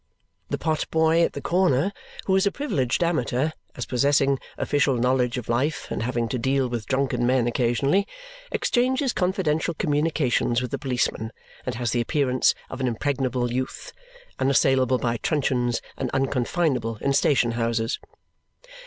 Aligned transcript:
The 0.49 0.57
potboy 0.57 1.21
at 1.23 1.33
the 1.33 1.41
corner, 1.43 1.91
who 2.25 2.35
is 2.35 2.47
a 2.47 2.51
privileged 2.51 3.03
amateur, 3.03 3.51
as 3.75 3.85
possessing 3.85 4.39
official 4.57 4.95
knowledge 4.95 5.37
of 5.37 5.47
life 5.47 5.85
and 5.91 6.01
having 6.01 6.27
to 6.29 6.39
deal 6.39 6.67
with 6.67 6.87
drunken 6.87 7.27
men 7.27 7.45
occasionally, 7.45 8.07
exchanges 8.51 9.13
confidential 9.13 9.75
communications 9.75 10.59
with 10.59 10.71
the 10.71 10.79
policeman 10.79 11.31
and 11.67 11.75
has 11.75 11.91
the 11.91 12.01
appearance 12.01 12.55
of 12.67 12.79
an 12.81 12.87
impregnable 12.87 13.51
youth, 13.53 13.93
unassailable 14.39 14.97
by 14.97 15.17
truncheons 15.17 15.83
and 15.99 16.09
unconfinable 16.15 16.97
in 16.99 17.13
station 17.13 17.51
houses. 17.51 17.99